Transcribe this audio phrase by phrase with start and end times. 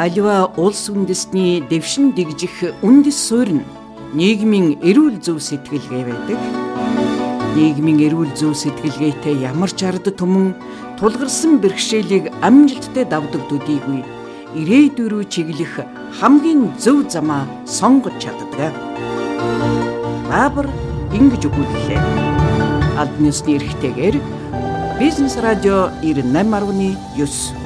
[0.00, 3.68] Аливаа улс үндэстний дэвшин дэгжих үндэс суурь нь
[4.16, 6.40] нийгмийн эрүүл зөв сэтгэлгээ байдаг.
[7.52, 10.56] Нийгмийн эрүүл зөв сэтгэлгээтэй ямар ч ард түмэн
[10.96, 14.00] тулгарсан бэрхшээлийг амжилттай давдаг төдийгүй
[14.56, 15.84] ирээдүй рүү чиглэх
[16.16, 18.72] хамгийн зөв замаа сонгож чаддаг.
[20.32, 20.72] Баабар
[21.12, 22.00] ингэж өгүүллээ.
[22.96, 24.16] Албаны ёсны эрхтэйгээр
[24.96, 27.59] Бизнес радио 98.9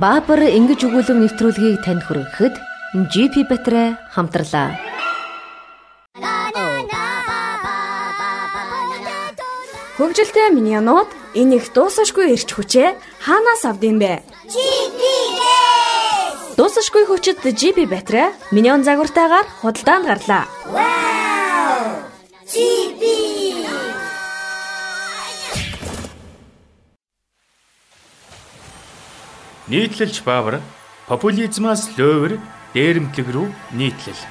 [0.00, 2.56] Баабар ингэж өгүүлэм нэвтрүүлгийг танд хүргэхэд
[3.12, 4.72] GP Батрэ хамтлаа.
[10.00, 14.24] Хөгжилтэй миньонууд энэ их дуусашгүй ирч хүчээ хаанаас авдсан бэ?
[14.48, 16.56] GP-ээс.
[16.56, 20.48] Дуусашгүй хүчит GP Батрэ миньон загвартаагаар худалдаанд гарлаа.
[20.72, 21.12] Вау!
[29.70, 30.58] Нийтлэлч баавар
[31.06, 32.34] популизмаас лөөвөр
[32.74, 33.46] дээрэмтлэг рүү
[33.78, 34.22] нийтлэл.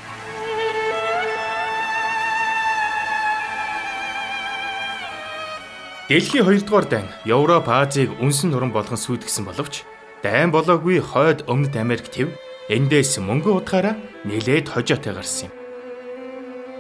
[6.11, 9.87] Дэлхийн 2 дугаар дан Европ Азийг үнсэн нуран болгон сүйтгэсэн боловч
[10.19, 12.35] дайн болоогүй хойд өмнөд Америк төв
[12.67, 13.95] эндээс мөнгө утгаараа
[14.27, 15.55] нэлээд хожоотой гарсан юм.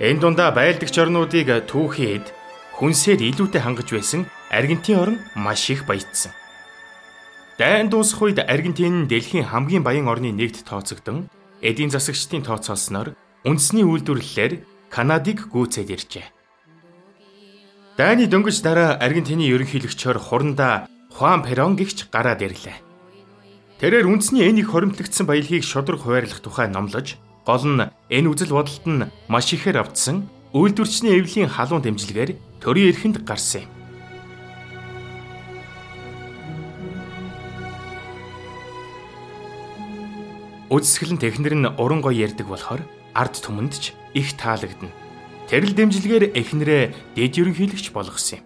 [0.03, 2.27] Энэ дундаа байлдагч орнуудыг түүхэд
[2.75, 6.35] хүнсээр илүүтэй хангаж байсан Аргентин орн маш их баяжсан.
[7.61, 11.29] Дайн дуусах үед Аргентин нь дэлхийн хамгийн баян орны нэгт тооцогдсон
[11.61, 13.13] эдийн засагчдын тооцоолсноор
[13.45, 16.25] үндэсний үйлдвэрлэлээр Канадыг гүйцээд иржээ.
[18.01, 22.81] Дайны дөнгөж дараа Аргентины ерөнхийлөгчөөр хурандаа Хуан Перон гихч гараад ирлээ.
[23.77, 29.05] Тэрээр үндэсний энийг хоримтлагдсан баялагийг шудраг хуваарлах тухай номлож, гол нь энэ үзэл бодолд нь
[29.29, 30.25] маш ихээр автсан
[30.57, 33.80] үйлдвэрчний эвлийн халуун дэмжлэгээр төрийн эрхэнд гарсан юм.
[40.71, 44.95] Үдсгэлэн технэр нь уран гоё ярддаг болохоор ард түмэнд ч их таалагдана.
[45.51, 46.83] Тэрл дэмжлэгээр эхнэрээ
[47.19, 48.45] дэд ерөнхийлөгч болгосон юм.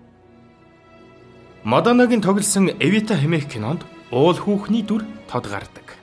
[1.69, 6.01] Маданагийн тоглосон Эвита хэмээх кинонд уул хүүхний дүр тод гардаг.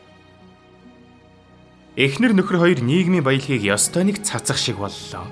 [1.98, 5.26] Эхнэр нөхөр хоёр нийгмийн баялагийг ёстой нэг цацах шиг боллоо.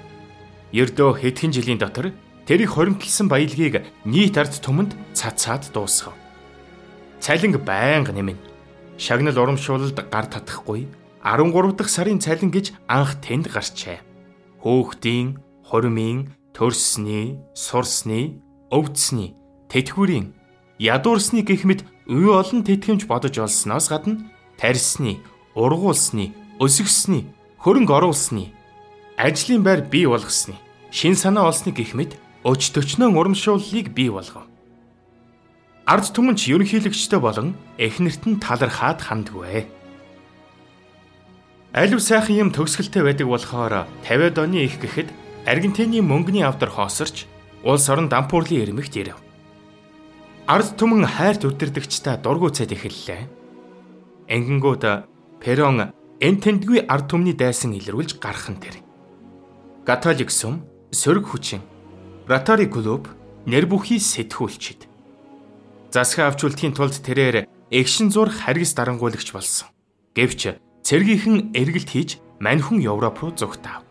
[0.74, 2.10] Ердөө хэдхэн жилийн дотор
[2.50, 6.18] тэрийг хоримтлсан баялагийг нийт ард түмэнд цацаад дуусгав.
[7.22, 8.49] Цалинг байнга нэмнэ.
[9.00, 10.84] Шагнал урамшуулалд гар татахгүй
[11.24, 14.04] 13 дахь сарын цалин гэж анх тэнд гарчээ.
[14.60, 19.32] Хөөхтийн хормын, төрсний, сурсны, өвдсний,
[19.72, 20.36] тэтгүүрийн,
[20.76, 21.80] ядуурсны гэх мэт
[22.12, 24.28] үе олон тэтгэмж бодож олсноос гадна
[24.60, 25.24] тарьсны,
[25.56, 27.24] ургуулсны, өсгсний,
[27.56, 28.52] хөрөнгө оруулсны,
[29.16, 30.60] ажлын байр бий болгосны,
[30.92, 34.44] шин санаа олсны гэх мэт өч төчнөө урамшууллыг бий болгов.
[35.90, 39.66] Ард түмэнч ерөнхийлөгчтэй болон эхнэрт нь талархаад хандгүй.
[41.74, 45.10] Алив сайхан юм төгсгөлтэй байдаг болохоор 50-ад оны их гэхэд
[45.50, 47.26] Аргентины мөнгөний авдар хоосорч
[47.66, 49.18] улс орон дампуурлын ирмэгт ирэв.
[50.46, 53.26] Ард түмэн хайрт өдөрдөгчтэй дургуцаад эхэллээ.
[54.30, 54.84] Энгингүүд
[55.42, 55.90] Перон
[56.22, 58.78] эн тэндгүй ард түмний дайсан илрүүлж гарах нь тэр.
[59.82, 60.62] Католик сум,
[60.94, 61.66] сөрөг хүчин,
[62.30, 63.10] Ротари клуб,
[63.42, 64.89] нэр бүхий сэтгүүлчид.
[65.90, 69.66] Засгаа авчултгийн тулд тэрээр эгшин зурх харгас дарангуулагч болсон.
[70.14, 70.54] Гэвч
[70.86, 73.82] цэргийнхэн эргэлт хийж мань хүн Европ руу зүгтав.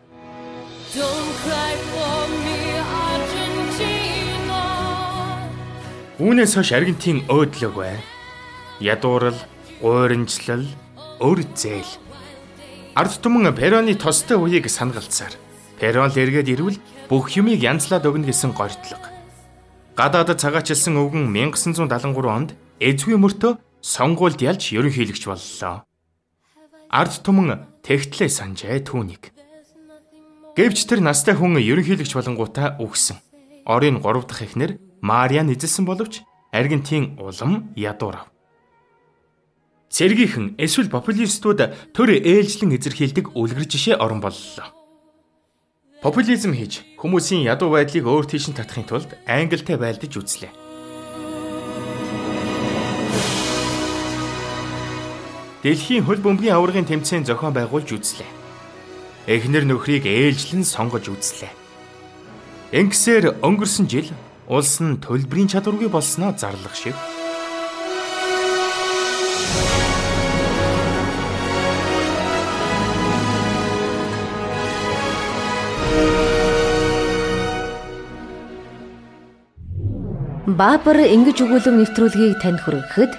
[6.16, 8.00] Үүнээс хойш Аргентин өөдлөг бай.
[8.80, 9.36] Ядуурл,
[9.84, 10.64] гуйрынчлал,
[11.20, 11.92] өр зээл.
[12.96, 15.36] Ард түмэн Пероны тостой үеийг санагалцсаар
[15.76, 16.80] Перон л эргээд ирвэл
[17.12, 19.09] бүх юмыг янзлаад өгнө гэсэн горьдлого.
[19.98, 25.82] Гадаадд цагаачилсан өвгөн 1973 онд эзгүй мөртөө сонгуульд ялж ерөнхийлөгч боллоо.
[26.90, 29.34] Ард түмэн тэгтлээ санжээ түүнийг.
[30.56, 33.18] Гэвч тэр настай хүн ерөнхийлөгч болонгуудаа үгсэн.
[33.66, 36.22] Орын 3 дахь эхнэр Мариан эзэлсэн боловч
[36.52, 38.30] Аргентин улам ядуурав.
[39.90, 44.79] Цэргийнхэн эсвэл популистууд төр ээлжлэн эзэрхийлдэг үлгэр жишээ орон боллоо.
[46.00, 50.48] Популизм хийж хүмүүсийн ядуу байдлыг өөр тийш нь татахын тулд англитай байлдаж үзлээ.
[55.60, 58.30] Дэлхийн хөл бөмбөгийн аваргын тэмцээн зохион байгуулж үзлээ.
[59.28, 61.52] Эхнэр нөхрийг ээлжлэн сонгож үзлээ.
[62.72, 64.08] Ингэсээр өнгөрсөн жил
[64.48, 66.96] улс нь төлбөрийн чадваргүй болсноо зарлах шиг.
[80.60, 83.12] Баабар ингэж өгүүлэм нэвтрүүлгийг танд хүргэхэд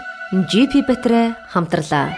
[0.52, 2.14] GP Батрэ хамтлаа.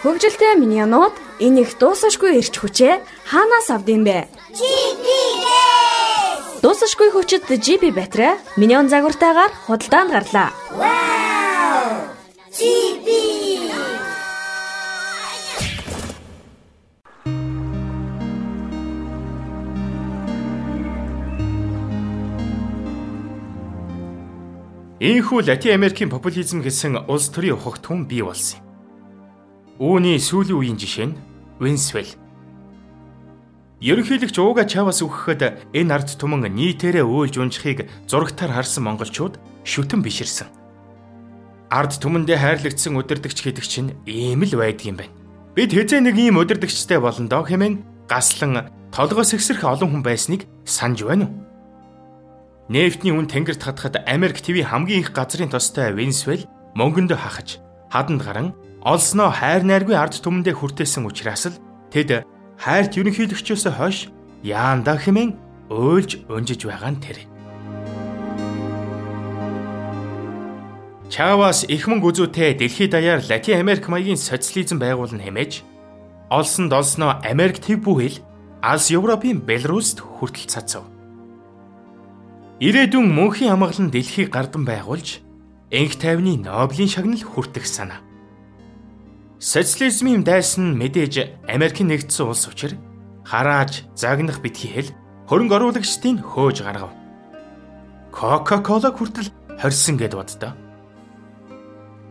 [0.00, 1.12] Хөгжилтэй миний янууд
[1.44, 2.94] энэ их дуусашгүй ирч хүчээ
[3.28, 4.32] хаанаас авдсан бэ?
[4.56, 6.64] GPS!
[6.64, 10.48] Дуусашгүй хүчит GP Батрэ миньон загвартаагаар худалдаанд гарлаа.
[10.72, 12.16] Wow!
[12.56, 12.87] GB!
[24.98, 28.66] Ийхүү Латин Америкийн популизм гэсэн улс төрийн ухагт хүн бий болсон юм.
[29.78, 31.18] Үүний сүүлийн үеийн жишээ нь
[31.62, 32.18] Венсвел.
[33.78, 40.50] Ерөнхийлөгч ууга чаваас үхэхэд энэ ард түмэн нийтээрээ өөлж унжихыг зурагтаар харсан монголчууд шүтэн биширсэн.
[41.70, 45.14] Ард түмэндээ хайрлагдсан удирдахч гэдэг чинь ийм л байдгийм байна.
[45.54, 51.06] Бид хэзээ нэг ийм удирдахчтай болно доо хэмээн гаслан толгоос ихсрэх олон хүн байсныг санаж
[51.06, 51.47] байна уу?
[52.68, 56.44] Нефтний үн тэнгэрт хатахад Америк ТV хамгийн их газрын тостой Венесуэл
[56.76, 58.52] мөнгөнд хахаж хаданд гарan
[58.84, 61.56] олсноо хайр найргүй ард түмэндээ хүртээсэн учраас л
[61.88, 62.28] тэд
[62.60, 64.12] хайрт ерөнхийлөгчөөс хойш
[64.44, 65.32] яанда хэмээн
[65.72, 67.24] өөлж өнжиж байгаа нь тэр.
[71.08, 75.64] Чавас их мөнгө үзүүтэй дэлхийд даяар Латин Америк маягийн социализм байгуулна хэмээж
[76.28, 78.20] олсонд олсноо Америк төв бүхэл
[78.60, 80.97] Алс Европын Беларуст хүртэл цацав.
[82.58, 85.22] Ирээдүйн мөнхийн амгалан дэлхийг гардан байгуулж
[85.70, 88.02] энх тайвны Нобелийн шагнал хүртэх санаа.
[89.38, 92.74] Социализмын дайсан мэдээж Америкийн нэгдсэн улс учраас
[93.22, 94.90] харааж загнах битгий хэл
[95.30, 96.90] хөрөнгө оруулагчдын хөөж гаргав.
[98.10, 99.30] Кока-кола хүртэл
[99.62, 100.58] хорьсон гэд боддоо.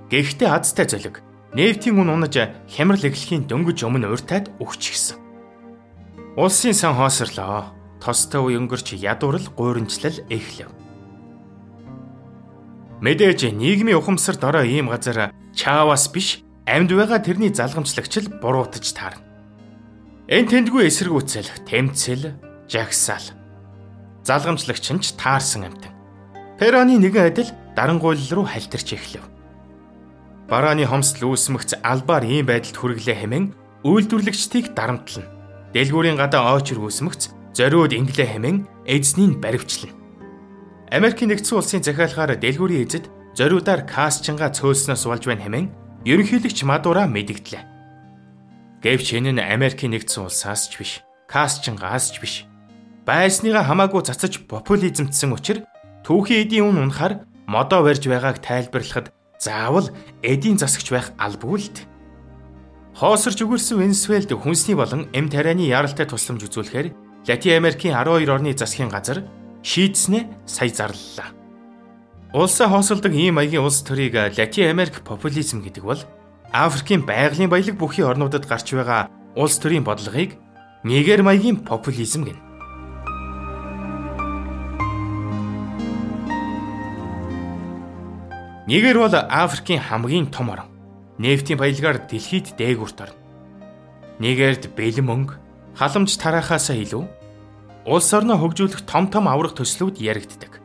[0.07, 1.19] Гэхдээ азтай золиг
[1.51, 2.39] нефтийн үн унаж
[2.71, 5.19] хямрал эхлэхийн дөнгөж өмнө уртаад өгч гисэн.
[6.39, 7.75] Улсын сан хоосрлоо
[8.07, 10.71] тостой өнгөрч ядуурл гуйрамжлал эхлэв.
[13.03, 19.27] Мэдээж нийгмийн ухамсарт ороо ийм газар чаавас биш амьд байгаа тэрний залгамжлагч л буруутаж таарна.
[20.31, 22.39] Эн тэндгүй эсэргүүцэл, тэмцэл,
[22.71, 23.27] жагсаал.
[24.23, 25.91] Залгамжлагч нь ч таарсан амтан.
[26.59, 29.23] Пероны нэгэн адил дарангуйл руу хальтарч эхлэв.
[30.49, 33.45] Барааны хомсдол үүсмэгц албаар ийм байдалд хүргэлээ хэмээн
[33.83, 35.27] үйлдвэрлэгчдийг дарамтлана.
[35.75, 39.97] Дэлгүүрийн гадаа ойчр үүсмэгц зориуд инглээ хэмээн эзнийг баривчлана.
[40.93, 45.67] Америкийн нэгдсэн улсын захиалгаар дэлгүүрийн эзэд зориудаар касчинга цөөлснөөс болж байна хэмээн
[46.05, 47.65] ерөнхийлөгч Мадура мэдгдлээ.
[48.85, 50.91] Гэвч энэ нь Америкийн нэгдсэн улсаас ч биш,
[51.25, 52.45] касчингаас ч биш.
[53.09, 55.65] Байсныгаа хамаагүй цацаж популизмтсэн учраас
[56.05, 59.09] түүхийн эдийн үн унахаар модоо барьж байгааг тайлбарлахад
[59.41, 59.89] заавал
[60.21, 61.89] эдийн засагч байх албагүй л дээ.
[63.01, 68.87] Хоосорч өгөрсөн Венесуэлд хүнсний болон эм тарианы яралтай тусламж үзүүлэхээр Латин Америкийн 12 орны засгийн
[68.87, 69.19] газар
[69.61, 71.35] шийдснээ сая зарлалаа.
[72.31, 75.99] Улсаа хоосолдог ийм маягийн улс төрийг Латин Америк популизм гэдэг бол
[76.53, 80.39] Африкийн байгалийн баялаг бүхий орнуудад гарч байгаа улс төрийн бодлогыг
[80.87, 82.39] нэгэр маягийн популизм гэнэ.
[88.71, 90.71] Нэгэр бол Африкийн хамгийн том орн.
[91.19, 93.19] Нефтийн баялагаар дэлхийд дээгүүрт орно.
[94.23, 95.35] Нэгэрд бэлэн мөнгө,
[95.75, 97.16] халамж тараахаасаа илүү
[97.87, 100.59] улс орноо хөгжүүлэх том том аврах төслүүд яригддаг.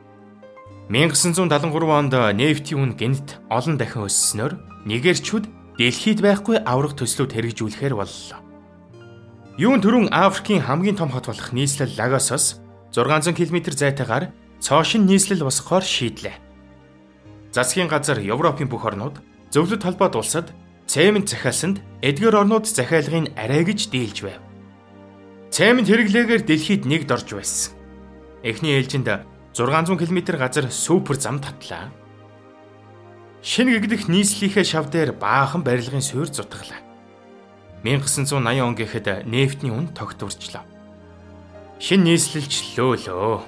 [0.91, 4.52] 1973 онд нефтийн үн гэнэт олон дахин өсснөөр
[4.91, 5.45] нэгэрчүүд
[5.79, 8.41] дэлхийд байхгүй аврах төслүүд хэрэгжүүлэхээр боллоо.
[9.55, 12.59] Юун төрүн Африкийн хамгийн том хот болох нийслэл Лагосоос
[12.91, 16.37] 600 км зайтайгаар цоошин нийслэл босгохоор шийдлээ.
[17.55, 19.23] Засгийн газар Европын бүх орнууд
[19.55, 20.50] зөвлөлт холбоот улсад
[20.91, 24.51] цемент захиалсанд эдгээр орнууд захиалгыг арай гэж дийлж байв.
[25.52, 27.76] Цаймент хэрэглээгээр дэлхийд нэгд орж байсан.
[28.40, 29.04] Эхний ээлжинд
[29.52, 31.92] 600 км газар супер зам татлаа.
[33.44, 36.80] Шинэ гэгдэх нийслэлийнхээ шав дээр баахан барилгын суурь зутглаа.
[37.85, 40.64] 1980 он гэхэд нефтний үн тогтворчлоо.
[41.76, 43.44] Шинэ нийслэлч лөөлөө.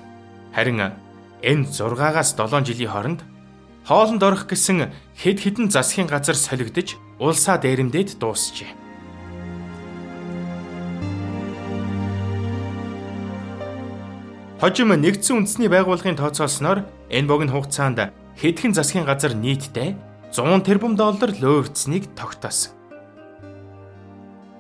[0.53, 0.93] Харин
[1.41, 3.21] энэ 6-аас 7 жилийн хооронд
[3.89, 8.84] хоолнд орох гэсэн хэд хэдэн засгийн газар солигдож улсаа дээрэмдээд дуусжээ.
[14.61, 19.99] Хожим нэгдсэн үндэсний байгууллагын тооцоолсноор энэ богино хугацаанд хэдхэн засгийн газар нийтдээ
[20.31, 22.71] 100 тэрбум доллар лөөвцнийг тогтоосон.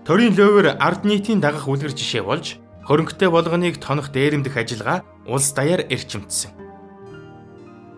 [0.03, 2.59] Төрийн лөөвөр ард нийтийн дагах үлгэр жишээ болж
[2.91, 6.51] хөрөнгөтэй болгоныг тонох дээрэмдэх ажиллагаа улс даяар эрчимдсэн.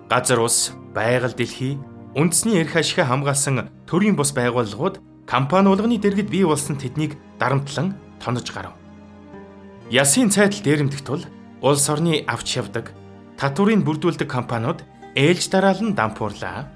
[0.06, 1.80] Газар ус, байгаль дэлхий,
[2.14, 8.46] үндэсний эрх ашигаа хамгаалсан төрийн бус байгууллагууд компани болгоны дэргэд бий болсон тэднийг дарамтлан тонож
[8.54, 8.78] гарав.
[9.90, 11.26] Ясын цайтал дээрэмдэх тул
[11.62, 12.92] улс орны авч явдаг
[13.40, 14.84] татварыг бүрдүүлдэг компаниуд
[15.16, 16.68] ээлж дараалан дампуурлаа.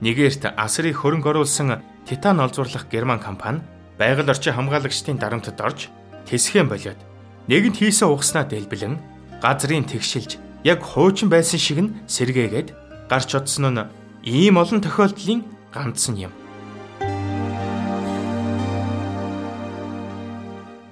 [0.00, 3.64] Нэгээрт асрыг хөрөнгө оруулсан Титан олзуурлах герман компани
[3.98, 5.88] байгаль орчин хамгаалагчдын дарамтад орж
[6.28, 7.00] тэсхэн болоод
[7.48, 9.00] нэгэнт хийсэн угаснаа дэлбэлэн
[9.42, 12.68] газрын тэгшилж яг хуучин байсан шиг нь сэргээгээд
[13.08, 13.88] гарч одсон нь
[14.22, 15.40] ийм олон тохиолдлын
[15.72, 16.32] ганц нь юм.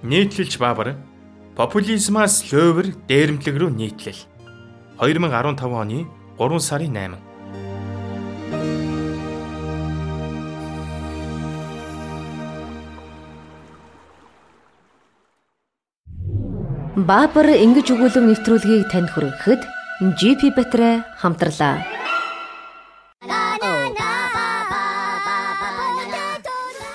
[0.02, 0.96] Нийтлэлж Баабар
[1.54, 4.20] популизмаас лөөвөр дээрэмтлэг рүү нийтлэл
[4.99, 6.02] 2015 оны
[6.38, 7.34] 3 сарын 8
[16.94, 19.62] Баабар ингэж өгүүлэн нэвтрүүлгийг танд хүргэхэд
[20.18, 21.82] GP Батрэ хамтарлаа.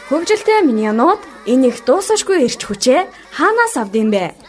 [0.09, 4.48] Хөвгөлтэй миний янууд энэ их дуусашгүй ирч хүчээ хаанаас авдсан бэ?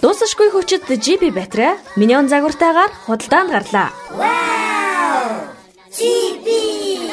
[0.00, 3.92] Дуусашгүй хүчит GP Батрэ миньон загвартаагаар худалдаанд гарлаа.
[4.16, 5.52] Wow!
[5.92, 7.12] GPS!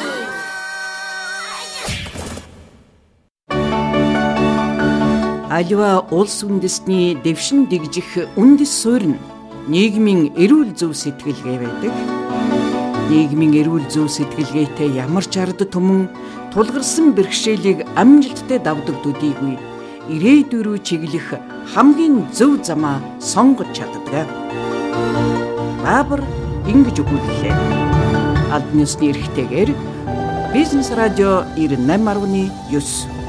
[5.52, 9.20] Аливаа улс үндэстний дэвшин дэгжих үндэс суурь нь
[9.68, 11.92] нийгмийн эрүүл зөв сэтгэлгээ байдаг.
[13.12, 16.08] Нийгмийн эрүүл зөв сэтгэлгээтэй ямар ч ард түмэн
[16.56, 19.60] тулгарсан бэрхшээлийг амжилттай давдаг төдийгүй
[20.14, 21.28] ирээдүй рүү чиглэх
[21.72, 24.28] хамгийн зөв замаа сонгож чаддаг.
[25.84, 26.22] Баабар
[26.66, 27.54] ингэж өгүүллээ.
[28.54, 29.70] Албан ёсны эрхтэйгээр
[30.52, 33.19] Бизнес радио 98.9